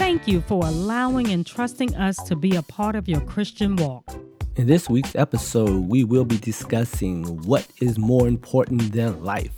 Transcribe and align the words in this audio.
Thank 0.00 0.26
you 0.26 0.40
for 0.40 0.64
allowing 0.64 1.28
and 1.30 1.46
trusting 1.46 1.94
us 1.94 2.16
to 2.22 2.34
be 2.34 2.56
a 2.56 2.62
part 2.62 2.96
of 2.96 3.06
your 3.06 3.20
Christian 3.20 3.76
walk. 3.76 4.10
In 4.56 4.66
this 4.66 4.88
week's 4.88 5.14
episode, 5.14 5.90
we 5.90 6.04
will 6.04 6.24
be 6.24 6.38
discussing 6.38 7.42
what 7.42 7.68
is 7.82 7.98
more 7.98 8.26
important 8.26 8.94
than 8.94 9.22
life 9.22 9.52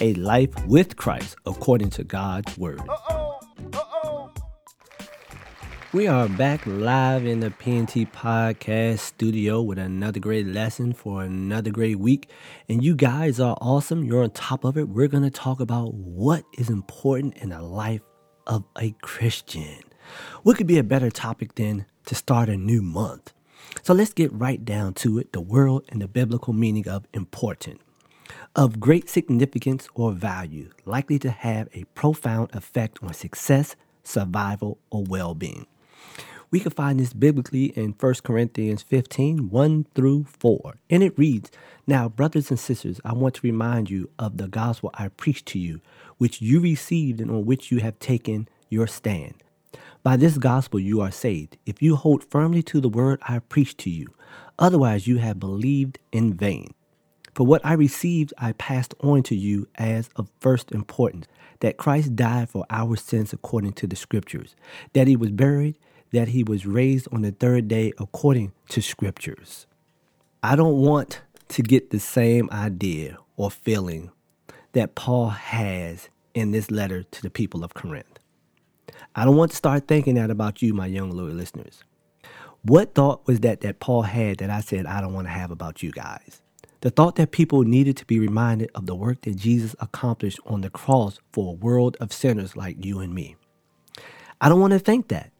a 0.00 0.14
life 0.14 0.48
with 0.64 0.96
Christ 0.96 1.36
according 1.44 1.90
to 1.90 2.04
God's 2.04 2.56
Word. 2.56 2.80
Uh-oh. 2.80 3.38
Uh-oh. 3.74 4.32
We 5.92 6.06
are 6.06 6.26
back 6.26 6.62
live 6.64 7.26
in 7.26 7.40
the 7.40 7.50
PNT 7.50 8.10
Podcast 8.10 9.00
studio 9.00 9.60
with 9.60 9.78
another 9.78 10.20
great 10.20 10.46
lesson 10.46 10.94
for 10.94 11.22
another 11.22 11.70
great 11.70 11.98
week. 11.98 12.30
And 12.66 12.82
you 12.82 12.96
guys 12.96 13.38
are 13.38 13.58
awesome. 13.60 14.04
You're 14.04 14.22
on 14.22 14.30
top 14.30 14.64
of 14.64 14.78
it. 14.78 14.88
We're 14.88 15.08
going 15.08 15.24
to 15.24 15.30
talk 15.30 15.60
about 15.60 15.92
what 15.92 16.44
is 16.56 16.70
important 16.70 17.36
in 17.36 17.52
a 17.52 17.62
life 17.62 18.00
of 18.52 18.64
a 18.78 18.94
Christian. 19.00 19.80
What 20.42 20.58
could 20.58 20.66
be 20.66 20.76
a 20.76 20.84
better 20.84 21.10
topic 21.10 21.54
than 21.54 21.86
to 22.04 22.14
start 22.14 22.50
a 22.50 22.56
new 22.56 22.82
month? 22.82 23.32
So 23.82 23.94
let's 23.94 24.12
get 24.12 24.30
right 24.30 24.62
down 24.62 24.92
to 24.94 25.18
it 25.18 25.32
the 25.32 25.40
world 25.40 25.84
and 25.88 26.02
the 26.02 26.06
biblical 26.06 26.52
meaning 26.52 26.86
of 26.86 27.06
important. 27.14 27.80
Of 28.54 28.78
great 28.78 29.08
significance 29.08 29.88
or 29.94 30.12
value, 30.12 30.68
likely 30.84 31.18
to 31.20 31.30
have 31.30 31.70
a 31.72 31.84
profound 31.94 32.54
effect 32.54 33.02
on 33.02 33.14
success, 33.14 33.74
survival, 34.04 34.76
or 34.90 35.02
well 35.04 35.34
being. 35.34 35.66
We 36.52 36.60
can 36.60 36.70
find 36.70 37.00
this 37.00 37.12
biblically 37.12 37.66
in 37.76 37.96
1 37.98 38.14
Corinthians 38.22 38.82
15 38.82 39.50
1 39.50 39.86
through 39.94 40.24
4. 40.24 40.74
And 40.90 41.02
it 41.02 41.18
reads 41.18 41.50
Now, 41.88 42.08
brothers 42.08 42.50
and 42.50 42.60
sisters, 42.60 43.00
I 43.04 43.14
want 43.14 43.34
to 43.34 43.46
remind 43.46 43.90
you 43.90 44.10
of 44.20 44.36
the 44.36 44.46
gospel 44.46 44.90
I 44.94 45.08
preached 45.08 45.46
to 45.46 45.58
you, 45.58 45.80
which 46.18 46.40
you 46.40 46.60
received 46.60 47.20
and 47.20 47.30
on 47.30 47.46
which 47.46 47.72
you 47.72 47.80
have 47.80 47.98
taken 47.98 48.48
your 48.68 48.86
stand 48.86 49.42
by 50.02 50.16
this 50.16 50.36
gospel 50.36 50.80
you 50.80 51.00
are 51.00 51.10
saved, 51.10 51.56
if 51.64 51.80
you 51.80 51.96
hold 51.96 52.24
firmly 52.24 52.62
to 52.64 52.80
the 52.80 52.88
word 52.88 53.20
I 53.22 53.38
preached 53.38 53.78
to 53.78 53.90
you. 53.90 54.08
Otherwise, 54.58 55.06
you 55.06 55.18
have 55.18 55.38
believed 55.38 55.98
in 56.10 56.34
vain. 56.34 56.74
For 57.34 57.46
what 57.46 57.64
I 57.64 57.72
received, 57.74 58.34
I 58.36 58.52
passed 58.52 58.94
on 59.00 59.22
to 59.24 59.36
you 59.36 59.68
as 59.76 60.10
of 60.16 60.28
first 60.40 60.72
importance 60.72 61.26
that 61.60 61.76
Christ 61.76 62.16
died 62.16 62.50
for 62.50 62.66
our 62.68 62.96
sins 62.96 63.32
according 63.32 63.74
to 63.74 63.86
the 63.86 63.96
Scriptures, 63.96 64.54
that 64.92 65.06
he 65.06 65.16
was 65.16 65.30
buried, 65.30 65.76
that 66.12 66.28
he 66.28 66.44
was 66.44 66.66
raised 66.66 67.08
on 67.12 67.22
the 67.22 67.32
third 67.32 67.68
day 67.68 67.92
according 67.98 68.52
to 68.68 68.80
Scriptures. 68.80 69.66
I 70.42 70.56
don't 70.56 70.78
want 70.78 71.22
to 71.48 71.62
get 71.62 71.90
the 71.90 72.00
same 72.00 72.48
idea 72.50 73.18
or 73.36 73.50
feeling 73.50 74.10
that 74.72 74.94
Paul 74.94 75.30
has 75.30 76.08
in 76.34 76.52
this 76.52 76.70
letter 76.70 77.02
to 77.02 77.22
the 77.22 77.30
people 77.30 77.64
of 77.64 77.74
Corinth. 77.74 78.18
I 79.14 79.24
don't 79.24 79.36
want 79.36 79.50
to 79.50 79.56
start 79.56 79.88
thinking 79.88 80.14
that 80.14 80.30
about 80.30 80.62
you, 80.62 80.72
my 80.72 80.86
young 80.86 81.10
loyal 81.10 81.34
listeners. 81.34 81.84
What 82.62 82.94
thought 82.94 83.26
was 83.26 83.40
that 83.40 83.60
that 83.62 83.80
Paul 83.80 84.02
had 84.02 84.38
that 84.38 84.48
I 84.48 84.60
said 84.60 84.86
I 84.86 85.00
don't 85.00 85.12
want 85.12 85.26
to 85.26 85.32
have 85.32 85.50
about 85.50 85.82
you 85.82 85.90
guys? 85.90 86.42
The 86.80 86.90
thought 86.90 87.16
that 87.16 87.32
people 87.32 87.62
needed 87.62 87.96
to 87.98 88.06
be 88.06 88.18
reminded 88.18 88.70
of 88.74 88.86
the 88.86 88.94
work 88.94 89.22
that 89.22 89.36
Jesus 89.36 89.74
accomplished 89.80 90.40
on 90.46 90.60
the 90.60 90.70
cross 90.70 91.18
for 91.32 91.50
a 91.50 91.56
world 91.56 91.96
of 92.00 92.12
sinners 92.12 92.56
like 92.56 92.84
you 92.84 93.00
and 93.00 93.14
me. 93.14 93.36
I 94.40 94.48
don't 94.48 94.60
want 94.60 94.72
to 94.72 94.78
think 94.78 95.08
that. 95.08 95.31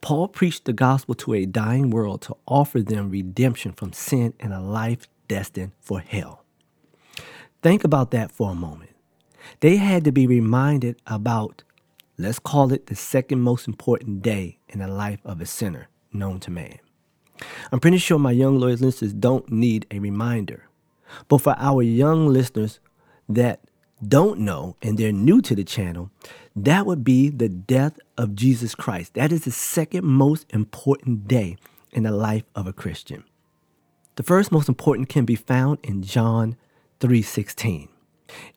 Paul 0.00 0.28
preached 0.28 0.64
the 0.64 0.72
gospel 0.72 1.14
to 1.16 1.34
a 1.34 1.46
dying 1.46 1.90
world 1.90 2.22
to 2.22 2.36
offer 2.46 2.80
them 2.80 3.10
redemption 3.10 3.72
from 3.72 3.92
sin 3.92 4.34
and 4.40 4.52
a 4.52 4.60
life 4.60 5.06
destined 5.26 5.72
for 5.80 6.00
hell. 6.00 6.44
Think 7.62 7.84
about 7.84 8.10
that 8.12 8.30
for 8.30 8.52
a 8.52 8.54
moment. 8.54 8.90
They 9.60 9.76
had 9.76 10.04
to 10.04 10.12
be 10.12 10.26
reminded 10.26 11.00
about 11.06 11.64
Let's 12.20 12.40
call 12.40 12.72
it 12.72 12.88
the 12.88 12.96
second 12.96 13.42
most 13.42 13.68
important 13.68 14.22
day 14.22 14.58
in 14.68 14.80
the 14.80 14.88
life 14.88 15.20
of 15.24 15.40
a 15.40 15.46
sinner 15.46 15.88
known 16.12 16.40
to 16.40 16.50
man. 16.50 16.80
I'm 17.70 17.78
pretty 17.78 17.98
sure 17.98 18.18
my 18.18 18.32
young 18.32 18.58
loyal 18.58 18.74
listeners 18.74 19.12
don't 19.12 19.48
need 19.52 19.86
a 19.92 20.00
reminder. 20.00 20.68
But 21.28 21.38
for 21.38 21.54
our 21.56 21.80
young 21.80 22.26
listeners 22.26 22.80
that 23.28 23.60
don't 24.06 24.40
know 24.40 24.76
and 24.82 24.96
they're 24.96 25.12
new 25.12 25.40
to 25.42 25.54
the 25.54 25.64
channel, 25.64 26.10
that 26.54 26.86
would 26.86 27.04
be 27.04 27.28
the 27.28 27.48
death 27.48 27.98
of 28.16 28.34
Jesus 28.34 28.74
Christ. 28.74 29.14
That 29.14 29.32
is 29.32 29.44
the 29.44 29.50
second 29.50 30.04
most 30.04 30.46
important 30.50 31.28
day 31.28 31.56
in 31.92 32.02
the 32.04 32.12
life 32.12 32.44
of 32.54 32.66
a 32.66 32.72
Christian. 32.72 33.24
The 34.16 34.22
first 34.22 34.50
most 34.50 34.68
important 34.68 35.08
can 35.08 35.24
be 35.24 35.36
found 35.36 35.78
in 35.82 36.02
John 36.02 36.56
3:16. 37.00 37.88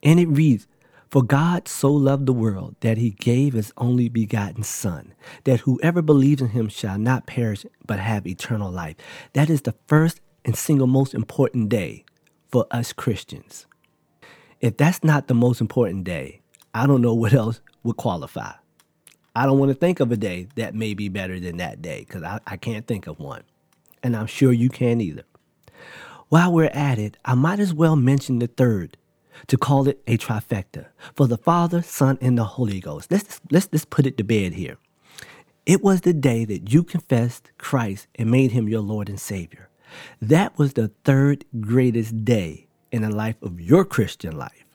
And 0.03 0.19
it 0.19 0.27
reads, 0.27 0.67
for 1.11 1.21
God 1.21 1.67
so 1.67 1.91
loved 1.91 2.25
the 2.25 2.33
world 2.33 2.75
that 2.79 2.97
he 2.97 3.11
gave 3.11 3.51
his 3.51 3.73
only 3.75 4.07
begotten 4.07 4.63
Son, 4.63 5.13
that 5.43 5.59
whoever 5.61 6.01
believes 6.01 6.41
in 6.41 6.49
him 6.49 6.69
shall 6.69 6.97
not 6.97 7.27
perish 7.27 7.65
but 7.85 7.99
have 7.99 8.25
eternal 8.25 8.71
life. 8.71 8.95
That 9.33 9.49
is 9.49 9.63
the 9.63 9.75
first 9.87 10.21
and 10.45 10.55
single 10.55 10.87
most 10.87 11.13
important 11.13 11.67
day 11.67 12.05
for 12.49 12.65
us 12.71 12.93
Christians. 12.93 13.65
If 14.61 14.77
that's 14.77 15.03
not 15.03 15.27
the 15.27 15.33
most 15.33 15.59
important 15.59 16.03
day, 16.03 16.41
I 16.73 16.85
don't 16.85 17.01
know 17.01 17.15
what 17.15 17.33
else 17.33 17.61
would 17.81 17.97
qualify. 17.97 18.51
I 19.35 19.47
don't 19.47 19.57
want 19.57 19.71
to 19.71 19.75
think 19.75 19.99
of 19.99 20.11
a 20.11 20.17
day 20.17 20.47
that 20.55 20.75
may 20.75 20.93
be 20.93 21.09
better 21.09 21.39
than 21.39 21.57
that 21.57 21.81
day 21.81 22.05
because 22.07 22.21
I, 22.21 22.39
I 22.45 22.57
can't 22.57 22.85
think 22.85 23.07
of 23.07 23.19
one. 23.19 23.41
And 24.03 24.15
I'm 24.15 24.27
sure 24.27 24.51
you 24.51 24.69
can't 24.69 25.01
either. 25.01 25.23
While 26.29 26.53
we're 26.53 26.65
at 26.65 26.99
it, 26.99 27.17
I 27.25 27.33
might 27.33 27.59
as 27.59 27.73
well 27.73 27.95
mention 27.95 28.37
the 28.37 28.47
third 28.47 28.97
to 29.47 29.57
call 29.57 29.87
it 29.87 30.01
a 30.05 30.17
trifecta 30.17 30.87
for 31.15 31.25
the 31.27 31.37
Father, 31.37 31.81
Son, 31.81 32.19
and 32.21 32.37
the 32.37 32.43
Holy 32.43 32.79
Ghost. 32.79 33.11
Let's, 33.11 33.41
let's 33.49 33.67
just 33.67 33.89
put 33.89 34.05
it 34.05 34.17
to 34.17 34.23
bed 34.23 34.53
here. 34.53 34.77
It 35.65 35.81
was 35.81 36.01
the 36.01 36.13
day 36.13 36.45
that 36.45 36.71
you 36.71 36.83
confessed 36.83 37.51
Christ 37.57 38.07
and 38.15 38.29
made 38.29 38.51
him 38.51 38.69
your 38.69 38.81
Lord 38.81 39.09
and 39.09 39.19
Savior. 39.19 39.69
That 40.21 40.57
was 40.57 40.73
the 40.73 40.91
third 41.03 41.45
greatest 41.59 42.23
day 42.23 42.67
in 42.91 43.01
the 43.01 43.09
life 43.09 43.41
of 43.41 43.59
your 43.59 43.85
Christian 43.85 44.37
life. 44.37 44.65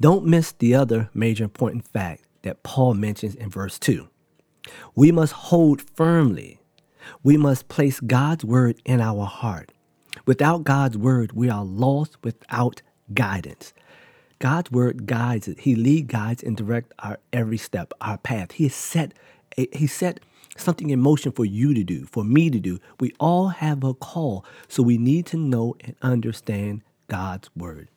Don't 0.00 0.26
miss 0.26 0.52
the 0.52 0.74
other 0.74 1.10
major 1.14 1.44
important 1.44 1.86
fact 1.86 2.24
that 2.42 2.62
Paul 2.62 2.94
mentions 2.94 3.34
in 3.34 3.50
verse 3.50 3.78
2. 3.78 4.08
We 4.94 5.12
must 5.12 5.32
hold 5.32 5.82
firmly. 5.82 6.60
We 7.22 7.36
must 7.36 7.68
place 7.68 8.00
God's 8.00 8.44
word 8.44 8.80
in 8.84 9.00
our 9.00 9.24
heart. 9.24 9.72
Without 10.26 10.64
God's 10.64 10.98
word, 10.98 11.32
we 11.32 11.48
are 11.48 11.64
lost 11.64 12.16
without 12.22 12.82
guidance. 13.14 13.72
God's 14.38 14.70
word 14.70 15.06
guides 15.06 15.48
it. 15.48 15.60
He 15.60 15.74
lead 15.74 16.08
guides 16.08 16.42
and 16.42 16.56
direct 16.56 16.92
our 16.98 17.18
every 17.32 17.58
step, 17.58 17.92
our 18.00 18.18
path. 18.18 18.52
He 18.52 18.68
set 18.68 19.12
he 19.56 19.86
set 19.86 20.20
something 20.58 20.90
in 20.90 21.00
motion 21.00 21.32
for 21.32 21.44
you 21.44 21.72
to 21.72 21.82
do, 21.82 22.04
for 22.06 22.24
me 22.24 22.50
to 22.50 22.58
do. 22.58 22.78
We 23.00 23.12
all 23.18 23.48
have 23.48 23.82
a 23.84 23.94
call, 23.94 24.44
so 24.68 24.82
we 24.82 24.98
need 24.98 25.26
to 25.26 25.36
know 25.36 25.76
and 25.80 25.94
understand 26.02 26.82
God's 27.08 27.50
word. 27.56 27.88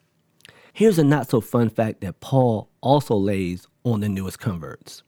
Here's 0.74 1.00
a 1.00 1.03
not 1.03 1.30
so 1.30 1.42
fun 1.42 1.70
fact 1.70 2.02
that 2.02 2.20
Paul 2.20 2.70
also 2.81 3.16
lays 3.16 3.68
on 3.84 4.00
the 4.00 4.09
newest 4.09 4.40
converts. 4.40 5.03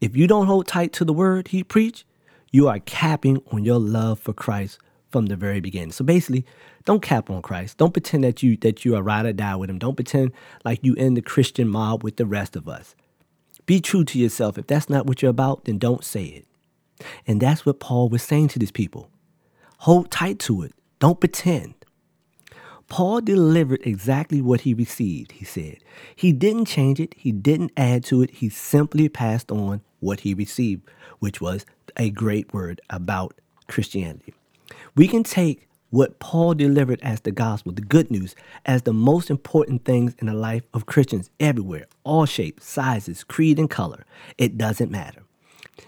If 0.00 0.16
you 0.16 0.26
don't 0.26 0.46
hold 0.46 0.66
tight 0.66 0.92
to 0.94 1.04
the 1.04 1.12
word 1.12 1.48
he 1.48 1.62
preached, 1.62 2.04
you 2.50 2.68
are 2.68 2.80
capping 2.80 3.42
on 3.52 3.64
your 3.64 3.78
love 3.78 4.18
for 4.18 4.32
Christ 4.32 4.78
from 5.10 5.26
the 5.26 5.36
very 5.36 5.60
beginning. 5.60 5.92
So 5.92 6.04
basically, 6.04 6.44
don't 6.84 7.02
cap 7.02 7.30
on 7.30 7.42
Christ. 7.42 7.78
Don't 7.78 7.92
pretend 7.92 8.24
that 8.24 8.42
you 8.42 8.56
that 8.58 8.84
you 8.84 8.96
are 8.96 9.02
ride 9.02 9.26
or 9.26 9.32
die 9.32 9.56
with 9.56 9.70
him. 9.70 9.78
Don't 9.78 9.96
pretend 9.96 10.32
like 10.64 10.80
you 10.82 10.94
in 10.94 11.14
the 11.14 11.22
Christian 11.22 11.68
mob 11.68 12.02
with 12.02 12.16
the 12.16 12.26
rest 12.26 12.56
of 12.56 12.68
us. 12.68 12.94
Be 13.66 13.80
true 13.80 14.04
to 14.04 14.18
yourself. 14.18 14.58
If 14.58 14.66
that's 14.66 14.88
not 14.88 15.06
what 15.06 15.22
you're 15.22 15.30
about, 15.30 15.64
then 15.64 15.78
don't 15.78 16.04
say 16.04 16.24
it. 16.24 16.46
And 17.26 17.40
that's 17.40 17.64
what 17.64 17.80
Paul 17.80 18.08
was 18.08 18.22
saying 18.22 18.48
to 18.48 18.58
these 18.58 18.72
people. 18.72 19.10
Hold 19.78 20.10
tight 20.10 20.38
to 20.40 20.62
it. 20.62 20.72
Don't 20.98 21.20
pretend. 21.20 21.74
Paul 22.90 23.20
delivered 23.20 23.80
exactly 23.84 24.42
what 24.42 24.62
he 24.62 24.74
received, 24.74 25.32
he 25.32 25.44
said. 25.44 25.78
He 26.14 26.32
didn't 26.32 26.64
change 26.64 26.98
it, 26.98 27.14
he 27.16 27.30
didn't 27.30 27.70
add 27.76 28.04
to 28.06 28.20
it, 28.20 28.30
he 28.30 28.48
simply 28.48 29.08
passed 29.08 29.52
on 29.52 29.80
what 30.00 30.20
he 30.20 30.34
received, 30.34 30.82
which 31.20 31.40
was 31.40 31.64
a 31.96 32.10
great 32.10 32.52
word 32.52 32.80
about 32.90 33.40
Christianity. 33.68 34.34
We 34.96 35.06
can 35.06 35.22
take 35.22 35.68
what 35.90 36.18
Paul 36.18 36.54
delivered 36.54 37.00
as 37.00 37.20
the 37.20 37.30
gospel, 37.30 37.72
the 37.72 37.80
good 37.80 38.10
news, 38.10 38.34
as 38.66 38.82
the 38.82 38.92
most 38.92 39.30
important 39.30 39.84
things 39.84 40.14
in 40.18 40.26
the 40.26 40.34
life 40.34 40.64
of 40.74 40.86
Christians 40.86 41.30
everywhere, 41.38 41.86
all 42.02 42.26
shapes, 42.26 42.66
sizes, 42.66 43.22
creed, 43.22 43.60
and 43.60 43.70
color. 43.70 44.04
It 44.36 44.58
doesn't 44.58 44.90
matter. 44.90 45.22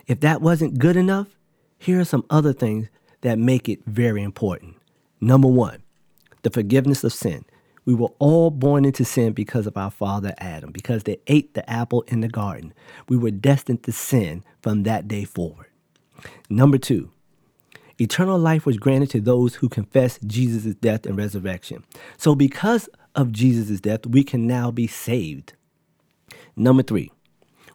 If 0.07 0.21
that 0.21 0.41
wasn't 0.41 0.79
good 0.79 0.97
enough, 0.97 1.29
here 1.79 1.99
are 1.99 2.05
some 2.05 2.25
other 2.31 2.53
things 2.53 2.89
that 3.23 3.41
make 3.41 3.69
it 3.69 3.81
very 3.87 4.23
important. 4.23 4.77
Number 5.21 5.49
one, 5.49 5.83
the 6.43 6.51
forgiveness 6.51 7.05
of 7.05 7.13
sin. 7.13 7.45
We 7.85 7.95
were 7.95 8.13
all 8.19 8.51
born 8.51 8.85
into 8.85 9.05
sin 9.05 9.33
because 9.33 9.67
of 9.67 9.77
our 9.77 9.91
father 9.91 10.35
Adam, 10.39 10.71
because 10.71 11.03
they 11.03 11.19
ate 11.27 11.55
the 11.55 11.69
apple 11.69 12.03
in 12.03 12.21
the 12.21 12.29
garden. 12.29 12.73
We 13.09 13.17
were 13.17 13.33
destined 13.33 13.83
to 13.85 13.93
sin 13.93 14.45
from 14.61 14.85
that 14.85 15.09
day 15.09 15.25
forward. 15.25 15.67
Number 16.49 16.79
two, 16.79 17.11
eternal 17.99 18.39
life 18.39 18.67
was 18.67 18.77
granted 18.77 19.11
to 19.11 19.21
those 19.21 19.57
who 19.57 19.69
confess 19.69 20.19
Jesus' 20.25 20.75
death 20.77 21.07
and 21.07 21.17
resurrection. 21.17 21.85
So, 22.17 22.35
because 22.37 22.89
of 23.17 23.33
Jesus' 23.33 23.81
death, 23.81 24.07
we 24.07 24.23
can 24.23 24.47
now 24.47 24.71
be 24.71 24.87
saved. 24.87 25.55
Number 26.55 26.83
three, 26.85 27.11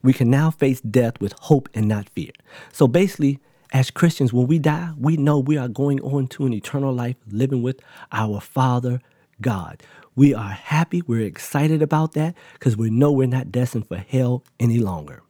we 0.01 0.13
can 0.13 0.29
now 0.29 0.51
face 0.51 0.79
death 0.79 1.19
with 1.19 1.33
hope 1.33 1.67
and 1.73 1.87
not 1.87 2.09
fear. 2.09 2.31
So, 2.71 2.87
basically, 2.87 3.39
as 3.73 3.91
Christians, 3.91 4.31
when 4.31 4.47
we 4.47 4.59
die, 4.59 4.93
we 4.97 5.17
know 5.17 5.39
we 5.39 5.57
are 5.57 5.67
going 5.67 5.99
on 6.01 6.27
to 6.29 6.45
an 6.45 6.53
eternal 6.53 6.93
life 6.93 7.15
living 7.29 7.61
with 7.61 7.81
our 8.11 8.39
Father 8.39 9.01
God. 9.41 9.81
We 10.15 10.33
are 10.33 10.49
happy, 10.49 11.01
we're 11.03 11.21
excited 11.21 11.81
about 11.81 12.13
that 12.13 12.35
because 12.53 12.75
we 12.75 12.89
know 12.89 13.11
we're 13.11 13.27
not 13.27 13.51
destined 13.51 13.87
for 13.87 13.97
hell 13.97 14.43
any 14.59 14.79
longer. 14.79 15.21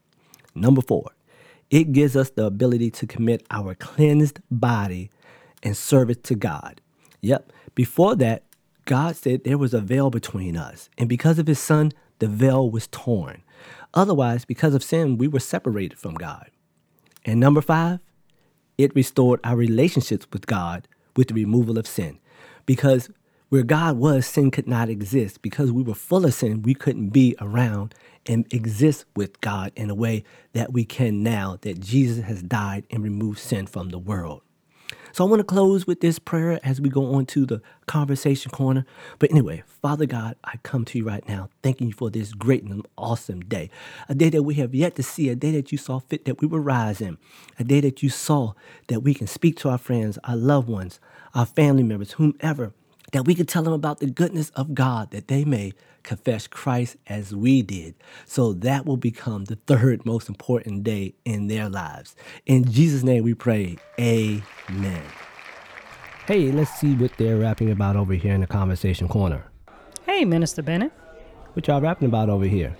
Number 0.55 0.81
four, 0.81 1.11
it 1.69 1.91
gives 1.91 2.15
us 2.15 2.29
the 2.29 2.45
ability 2.45 2.91
to 2.91 3.07
commit 3.07 3.45
our 3.51 3.75
cleansed 3.75 4.39
body 4.49 5.09
and 5.61 5.75
serve 5.75 6.09
it 6.09 6.23
to 6.25 6.35
God. 6.35 6.79
Yep, 7.21 7.51
before 7.75 8.15
that, 8.15 8.43
God 8.85 9.17
said 9.17 9.43
there 9.43 9.57
was 9.57 9.73
a 9.73 9.81
veil 9.81 10.09
between 10.09 10.55
us, 10.55 10.89
and 10.97 11.09
because 11.09 11.39
of 11.39 11.47
his 11.47 11.59
son, 11.59 11.91
the 12.19 12.27
veil 12.27 12.69
was 12.69 12.87
torn. 12.87 13.43
Otherwise, 13.93 14.45
because 14.45 14.73
of 14.73 14.83
sin, 14.83 15.17
we 15.17 15.27
were 15.27 15.39
separated 15.39 15.97
from 15.97 16.15
God. 16.15 16.49
And 17.25 17.39
number 17.39 17.61
five, 17.61 17.99
it 18.77 18.95
restored 18.95 19.39
our 19.44 19.56
relationships 19.56 20.27
with 20.31 20.47
God 20.47 20.88
with 21.15 21.29
the 21.29 21.33
removal 21.33 21.77
of 21.77 21.88
sin. 21.88 22.19
Because 22.65 23.09
where 23.50 23.63
God 23.63 23.97
was, 23.97 24.25
sin 24.25 24.51
could 24.51 24.68
not 24.68 24.89
exist. 24.89 25.41
Because 25.41 25.71
we 25.71 25.83
were 25.83 25.95
full 25.95 26.25
of 26.25 26.33
sin, 26.33 26.62
we 26.62 26.74
couldn't 26.74 27.09
be 27.09 27.35
around 27.39 27.95
and 28.25 28.45
exist 28.53 29.06
with 29.15 29.39
God 29.41 29.71
in 29.75 29.89
a 29.89 29.95
way 29.95 30.24
that 30.53 30.74
we 30.74 30.83
can 30.83 31.24
now 31.24 31.57
that 31.62 31.79
Jesus 31.79 32.25
has 32.25 32.44
died 32.44 32.83
and 32.91 33.03
removed 33.03 33.39
sin 33.39 33.65
from 33.65 33.89
the 33.89 34.00
world. 34.00 34.41
So 35.12 35.25
I 35.25 35.30
want 35.30 35.39
to 35.39 35.44
close 35.44 35.88
with 35.88 36.01
this 36.01 36.19
prayer 36.19 36.59
as 36.63 36.81
we 36.81 36.89
go 36.89 37.15
on 37.15 37.25
to 37.27 37.45
the 37.45 37.62
conversation 37.86 38.51
corner. 38.51 38.86
But 39.19 39.31
anyway, 39.31 39.63
Father 39.81 40.06
God, 40.06 40.36
I 40.44 40.57
come 40.63 40.86
to 40.86 40.98
you 40.98 41.06
right 41.06 41.27
now, 41.27 41.50
thanking 41.63 41.88
you 41.88 41.94
for 41.94 42.09
this 42.09 42.33
great 42.33 42.63
and 42.63 42.86
awesome 42.98 43.42
day. 43.42 43.69
A 44.09 44.15
day 44.15 44.30
that 44.30 44.44
we 44.44 44.56
have 44.56 44.75
yet 44.75 44.95
to 44.95 45.04
see, 45.04 45.30
a 45.30 45.36
day 45.36 45.51
that 45.51 45.71
you 45.71 45.77
saw 45.77 46.00
fit 46.00 46.25
that 46.25 46.42
we 46.42 46.48
will 46.48 46.59
rise 46.59 47.01
in, 47.01 47.18
a 47.59 47.63
day 47.63 47.81
that 47.81 48.04
you 48.04 48.09
saw 48.09 48.54
that 48.88 49.01
we 49.01 49.13
can 49.13 49.27
speak 49.27 49.57
to 49.57 49.69
our 49.69 49.77
friends, 49.77 50.19
our 50.24 50.36
loved 50.36 50.68
ones, 50.68 51.00
our 51.33 51.45
family 51.45 51.83
members, 51.83 52.13
whomever, 52.13 52.74
that 53.12 53.25
we 53.25 53.36
could 53.36 53.48
tell 53.48 53.63
them 53.63 53.74
about 53.74 54.00
the 54.00 54.07
goodness 54.07 54.50
of 54.51 54.74
God, 54.74 55.12
that 55.12 55.27
they 55.27 55.45
may 55.45 55.74
confess 56.04 56.48
Christ 56.48 56.98
as 57.07 57.36
we 57.36 57.62
did. 57.62 57.95
So 58.25 58.54
that 58.54 58.86
will 58.86 58.98
become 58.98 59.45
the 59.45 59.56
third 59.56 60.06
most 60.06 60.30
important 60.30 60.83
day 60.83 61.15
in 61.25 61.48
their 61.48 61.69
lives. 61.69 62.15
In 62.45 62.69
Jesus' 62.69 63.04
name 63.04 63.24
we 63.24 63.33
pray. 63.33 63.77
Amen. 64.00 65.04
Hey, 66.25 66.51
let's 66.51 66.74
see 66.80 66.94
what 66.95 67.12
they're 67.18 67.38
rapping 67.38 67.71
about 67.71 67.95
over 67.95 68.13
here 68.13 68.33
in 68.33 68.42
the 68.42 68.48
conversation 68.48 69.07
corner. 69.07 69.45
Hey, 70.06 70.25
Minister 70.25 70.62
Bennett. 70.62 70.92
What 71.54 71.68
y'all 71.68 71.81
rapping 71.81 72.07
about 72.07 72.30
over 72.30 72.45
here? 72.45 72.75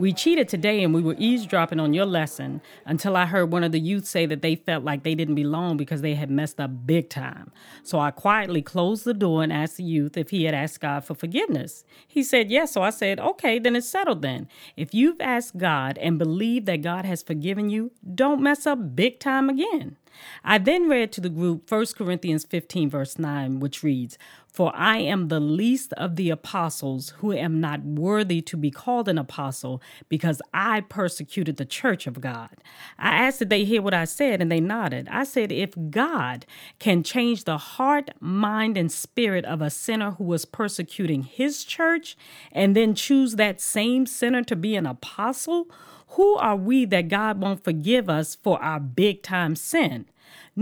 We 0.00 0.14
cheated 0.14 0.48
today 0.48 0.82
and 0.82 0.94
we 0.94 1.02
were 1.02 1.14
eavesdropping 1.18 1.78
on 1.78 1.92
your 1.92 2.06
lesson 2.06 2.62
until 2.86 3.18
I 3.18 3.26
heard 3.26 3.52
one 3.52 3.62
of 3.62 3.70
the 3.70 3.78
youth 3.78 4.06
say 4.06 4.24
that 4.24 4.40
they 4.40 4.54
felt 4.56 4.82
like 4.82 5.02
they 5.02 5.14
didn't 5.14 5.34
belong 5.34 5.76
because 5.76 6.00
they 6.00 6.14
had 6.14 6.30
messed 6.30 6.58
up 6.58 6.86
big 6.86 7.10
time. 7.10 7.52
So 7.82 8.00
I 8.00 8.10
quietly 8.10 8.62
closed 8.62 9.04
the 9.04 9.12
door 9.12 9.42
and 9.42 9.52
asked 9.52 9.76
the 9.76 9.82
youth 9.82 10.16
if 10.16 10.30
he 10.30 10.44
had 10.44 10.54
asked 10.54 10.80
God 10.80 11.04
for 11.04 11.14
forgiveness. 11.14 11.84
He 12.08 12.22
said 12.22 12.50
yes, 12.50 12.72
so 12.72 12.80
I 12.80 12.88
said, 12.88 13.20
okay, 13.20 13.58
then 13.58 13.76
it's 13.76 13.90
settled 13.90 14.22
then. 14.22 14.48
If 14.74 14.94
you've 14.94 15.20
asked 15.20 15.58
God 15.58 15.98
and 15.98 16.18
believe 16.18 16.64
that 16.64 16.80
God 16.80 17.04
has 17.04 17.22
forgiven 17.22 17.68
you, 17.68 17.92
don't 18.14 18.40
mess 18.40 18.66
up 18.66 18.96
big 18.96 19.20
time 19.20 19.50
again. 19.50 19.98
I 20.44 20.58
then 20.58 20.88
read 20.88 21.12
to 21.12 21.20
the 21.20 21.28
group 21.28 21.70
1 21.70 21.86
Corinthians 21.96 22.44
15, 22.44 22.90
verse 22.90 23.18
9, 23.18 23.60
which 23.60 23.82
reads, 23.82 24.18
For 24.46 24.72
I 24.74 24.98
am 24.98 25.28
the 25.28 25.40
least 25.40 25.92
of 25.94 26.16
the 26.16 26.30
apostles 26.30 27.10
who 27.18 27.32
am 27.32 27.60
not 27.60 27.82
worthy 27.84 28.40
to 28.42 28.56
be 28.56 28.70
called 28.70 29.08
an 29.08 29.18
apostle 29.18 29.82
because 30.08 30.40
I 30.52 30.80
persecuted 30.82 31.56
the 31.56 31.64
church 31.64 32.06
of 32.06 32.20
God. 32.20 32.50
I 32.98 33.10
asked 33.10 33.40
did 33.40 33.50
they 33.50 33.64
hear 33.64 33.82
what 33.82 33.94
I 33.94 34.04
said, 34.04 34.40
and 34.40 34.52
they 34.52 34.60
nodded. 34.60 35.08
I 35.10 35.24
said, 35.24 35.50
If 35.50 35.74
God 35.90 36.46
can 36.78 37.02
change 37.02 37.44
the 37.44 37.58
heart, 37.58 38.10
mind, 38.20 38.76
and 38.76 38.92
spirit 38.92 39.44
of 39.44 39.62
a 39.62 39.70
sinner 39.70 40.12
who 40.12 40.24
was 40.24 40.44
persecuting 40.44 41.22
his 41.22 41.64
church 41.64 42.16
and 42.52 42.76
then 42.76 42.94
choose 42.94 43.36
that 43.36 43.60
same 43.60 44.06
sinner 44.06 44.42
to 44.44 44.56
be 44.56 44.76
an 44.76 44.86
apostle, 44.86 45.68
who 46.10 46.36
are 46.36 46.56
we 46.56 46.84
that 46.86 47.08
God 47.08 47.40
won't 47.40 47.64
forgive 47.64 48.08
us 48.08 48.34
for 48.34 48.60
our 48.62 48.80
big 48.80 49.22
time 49.22 49.54
sin? 49.56 50.06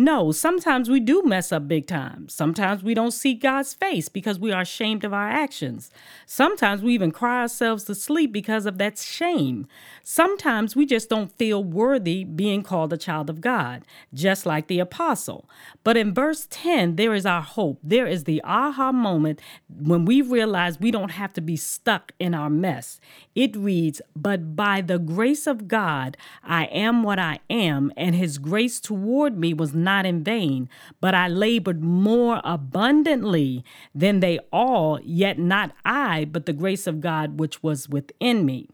No, 0.01 0.31
sometimes 0.31 0.89
we 0.89 1.01
do 1.01 1.25
mess 1.25 1.51
up 1.51 1.67
big 1.67 1.89
time. 1.89 2.29
Sometimes 2.29 2.85
we 2.85 2.95
don't 2.95 3.11
see 3.11 3.35
God's 3.35 3.75
face 3.75 4.09
because 4.09 4.39
we 4.39 4.53
are 4.53 4.61
ashamed 4.61 5.03
of 5.03 5.13
our 5.13 5.29
actions. 5.29 5.91
Sometimes 6.25 6.83
we 6.83 6.95
even 6.95 7.11
cry 7.11 7.41
ourselves 7.41 7.83
to 7.87 7.97
sleep 7.97 8.31
because 8.31 8.65
of 8.65 8.79
that 8.79 8.97
shame. 8.97 9.67
Sometimes 10.05 10.77
we 10.77 10.87
just 10.87 11.09
don't 11.09 11.37
feel 11.37 11.65
worthy 11.65 12.23
being 12.23 12.63
called 12.63 12.93
a 12.93 12.97
child 12.97 13.29
of 13.29 13.41
God, 13.41 13.85
just 14.15 14.47
like 14.47 14.69
the 14.69 14.79
apostle. 14.79 15.51
But 15.83 15.97
in 15.97 16.15
verse 16.15 16.47
10, 16.49 16.95
there 16.95 17.13
is 17.13 17.27
our 17.27 17.43
hope. 17.43 17.81
There 17.83 18.07
is 18.07 18.23
the 18.23 18.41
aha 18.45 18.93
moment 18.93 19.41
when 19.69 20.05
we 20.05 20.23
realize 20.23 20.79
we 20.79 20.93
don't 20.93 21.11
have 21.11 21.33
to 21.33 21.41
be 21.41 21.57
stuck 21.57 22.13
in 22.21 22.35
our 22.35 22.49
mess. 22.49 23.01
It 23.35 23.57
reads, 23.57 24.01
But 24.15 24.55
by 24.55 24.81
the 24.81 25.01
grace 25.01 25.49
of 25.49 25.67
God, 25.67 26.17
I 26.45 26.67
am 26.67 27.03
what 27.03 27.19
I 27.19 27.41
am, 27.51 27.93
and 27.97 28.15
his 28.15 28.39
grace 28.39 28.79
toward 28.79 29.37
me 29.37 29.53
was 29.53 29.75
not 29.75 29.88
not 29.89 30.05
in 30.05 30.23
vain, 30.23 30.69
but 31.01 31.15
I 31.15 31.29
labored 31.29 31.83
more 31.83 32.43
abundantly 32.45 33.65
than 33.95 34.21
they 34.21 34.39
all, 34.53 35.01
yet 35.03 35.39
not 35.39 35.73
I, 35.85 36.27
but 36.27 36.45
the 36.45 36.53
grace 36.53 36.87
of 36.87 37.01
God 37.01 37.39
which 37.41 37.63
was 37.63 37.89
within 37.89 38.45
me. 38.45 38.69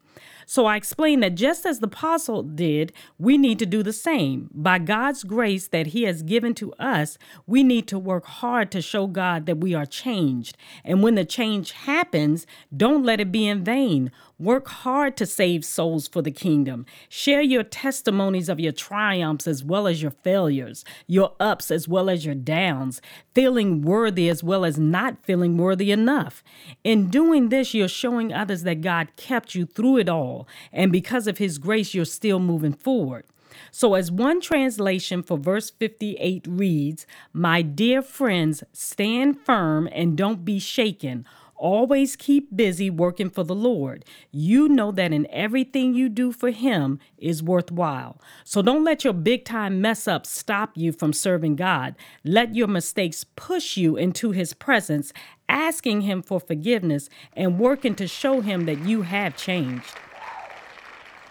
So 0.46 0.66
I 0.66 0.76
explained 0.76 1.22
that 1.22 1.34
just 1.34 1.66
as 1.66 1.80
the 1.80 1.86
apostle 1.86 2.42
did, 2.42 2.92
we 3.18 3.38
need 3.38 3.58
to 3.60 3.66
do 3.66 3.82
the 3.82 3.92
same. 3.92 4.50
By 4.52 4.78
God's 4.78 5.24
grace 5.24 5.68
that 5.68 5.88
He 5.88 6.02
has 6.04 6.22
given 6.22 6.54
to 6.54 6.72
us, 6.74 7.18
we 7.46 7.62
need 7.62 7.86
to 7.88 7.98
work 7.98 8.26
hard 8.26 8.70
to 8.72 8.82
show 8.82 9.06
God 9.06 9.46
that 9.46 9.58
we 9.58 9.74
are 9.74 9.86
changed. 9.86 10.56
And 10.84 11.02
when 11.02 11.14
the 11.14 11.24
change 11.24 11.72
happens, 11.72 12.46
don't 12.76 13.04
let 13.04 13.20
it 13.20 13.32
be 13.32 13.46
in 13.46 13.64
vain. 13.64 14.10
Work 14.38 14.66
hard 14.66 15.16
to 15.18 15.26
save 15.26 15.64
souls 15.64 16.08
for 16.08 16.20
the 16.20 16.32
kingdom. 16.32 16.86
Share 17.08 17.40
your 17.40 17.62
testimonies 17.62 18.48
of 18.48 18.58
your 18.58 18.72
triumphs 18.72 19.46
as 19.46 19.62
well 19.62 19.86
as 19.86 20.02
your 20.02 20.10
failures, 20.10 20.84
your 21.06 21.34
ups 21.38 21.70
as 21.70 21.86
well 21.86 22.10
as 22.10 22.26
your 22.26 22.34
downs, 22.34 23.00
feeling 23.32 23.82
worthy 23.82 24.28
as 24.28 24.42
well 24.42 24.64
as 24.64 24.76
not 24.76 25.24
feeling 25.24 25.56
worthy 25.56 25.92
enough. 25.92 26.42
In 26.82 27.10
doing 27.10 27.48
this, 27.50 27.74
you're 27.74 27.86
showing 27.86 28.32
others 28.32 28.64
that 28.64 28.80
God 28.80 29.14
kept 29.16 29.54
you 29.54 29.66
through 29.66 29.98
it 29.98 30.08
all, 30.08 30.33
and 30.72 30.92
because 30.92 31.26
of 31.26 31.38
His 31.38 31.58
grace, 31.58 31.94
you're 31.94 32.04
still 32.04 32.38
moving 32.38 32.72
forward. 32.72 33.24
So, 33.70 33.94
as 33.94 34.10
one 34.10 34.40
translation 34.40 35.22
for 35.22 35.38
verse 35.38 35.70
58 35.70 36.46
reads, 36.48 37.06
My 37.32 37.62
dear 37.62 38.02
friends, 38.02 38.64
stand 38.72 39.40
firm 39.40 39.88
and 39.92 40.16
don't 40.16 40.44
be 40.44 40.58
shaken 40.58 41.24
Always 41.56 42.16
keep 42.16 42.54
busy 42.54 42.90
working 42.90 43.30
for 43.30 43.44
the 43.44 43.54
Lord. 43.54 44.04
You 44.32 44.68
know 44.68 44.90
that 44.92 45.12
in 45.12 45.26
everything 45.30 45.94
you 45.94 46.08
do 46.08 46.32
for 46.32 46.50
Him 46.50 46.98
is 47.16 47.42
worthwhile. 47.42 48.20
So 48.42 48.60
don't 48.60 48.84
let 48.84 49.04
your 49.04 49.12
big 49.12 49.44
time 49.44 49.80
mess 49.80 50.08
up 50.08 50.26
stop 50.26 50.72
you 50.76 50.92
from 50.92 51.12
serving 51.12 51.56
God. 51.56 51.94
Let 52.24 52.54
your 52.54 52.66
mistakes 52.66 53.24
push 53.24 53.76
you 53.76 53.96
into 53.96 54.32
His 54.32 54.52
presence, 54.52 55.12
asking 55.48 56.02
Him 56.02 56.22
for 56.22 56.40
forgiveness 56.40 57.08
and 57.34 57.58
working 57.58 57.94
to 57.94 58.08
show 58.08 58.40
Him 58.40 58.66
that 58.66 58.80
you 58.80 59.02
have 59.02 59.36
changed. 59.36 59.94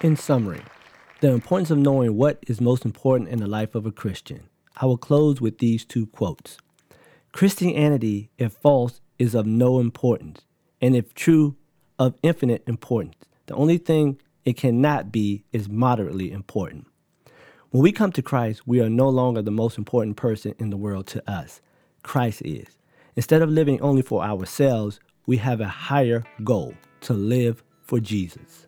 In 0.03 0.17
summary, 0.17 0.62
the 1.22 1.31
importance 1.31 1.72
of 1.72 1.77
knowing 1.77 2.17
what 2.17 2.43
is 2.45 2.60
most 2.60 2.83
important 2.83 3.29
in 3.29 3.39
the 3.39 3.48
life 3.48 3.74
of 3.74 3.86
a 3.86 3.91
Christian. 3.91 4.50
I 4.75 4.86
will 4.86 4.98
close 4.98 5.39
with 5.39 5.60
these 5.60 5.86
two 5.86 6.07
quotes 6.07 6.57
Christianity, 7.31 8.29
if 8.38 8.51
false, 8.51 9.00
is 9.17 9.33
of 9.33 9.45
no 9.45 9.79
importance, 9.79 10.41
and 10.81 10.93
if 10.93 11.13
true, 11.13 11.55
of 11.98 12.15
infinite 12.22 12.65
importance. 12.67 13.15
The 13.45 13.55
only 13.55 13.77
thing 13.77 14.19
it 14.43 14.57
cannot 14.57 15.10
be 15.10 15.45
is 15.53 15.69
moderately 15.69 16.33
important. 16.33 16.86
When 17.69 17.81
we 17.81 17.93
come 17.93 18.12
to 18.12 18.22
Christ, 18.22 18.67
we 18.67 18.81
are 18.81 18.89
no 18.89 19.07
longer 19.07 19.41
the 19.41 19.51
most 19.51 19.77
important 19.77 20.17
person 20.17 20.53
in 20.60 20.69
the 20.69 20.75
world 20.75 21.07
to 21.07 21.31
us. 21.31 21.62
Christ 22.03 22.41
is. 22.41 22.77
Instead 23.15 23.41
of 23.41 23.50
living 23.50 23.79
only 23.79 24.01
for 24.01 24.22
ourselves, 24.22 25.00
we 25.25 25.38
have 25.38 25.62
a 25.62 25.67
higher 25.69 26.25
goal 26.43 26.74
to 27.00 27.13
live 27.13 27.63
for 27.83 28.01
Jesus. 28.01 28.67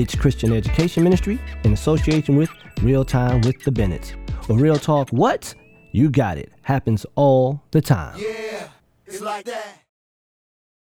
its 0.00 0.14
Christian 0.14 0.52
Education 0.52 1.04
Ministry, 1.04 1.38
in 1.64 1.74
association 1.74 2.36
with 2.36 2.50
Real 2.82 3.04
Time 3.04 3.42
with 3.42 3.62
the 3.64 3.70
Bennetts. 3.70 4.14
Or 4.48 4.56
Real 4.56 4.76
Talk 4.76 5.10
What? 5.10 5.54
You 5.92 6.08
got 6.08 6.38
it. 6.38 6.50
Happens 6.62 7.04
all 7.16 7.62
the 7.72 7.82
time. 7.82 8.18
Yeah, 8.18 8.68
it's 9.06 9.20
like 9.20 9.44
that. 9.44 9.79